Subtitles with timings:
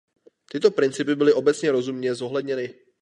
[0.51, 2.73] Tyto principy byly obecně rozumně zohledněny.